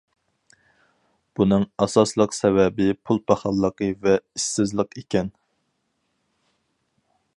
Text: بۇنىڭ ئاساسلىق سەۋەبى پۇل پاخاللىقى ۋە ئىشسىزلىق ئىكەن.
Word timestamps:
بۇنىڭ 1.39 1.65
ئاساسلىق 1.85 2.33
سەۋەبى 2.37 2.87
پۇل 3.09 3.21
پاخاللىقى 3.33 3.91
ۋە 4.07 4.15
ئىشسىزلىق 4.23 4.99
ئىكەن. 5.03 5.31